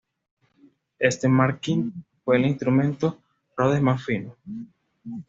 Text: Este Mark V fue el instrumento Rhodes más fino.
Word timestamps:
Este 0.97 1.27
Mark 1.29 1.59
V 1.67 1.91
fue 2.25 2.37
el 2.37 2.47
instrumento 2.47 3.21
Rhodes 3.55 3.83
más 3.83 4.03
fino. 4.03 4.35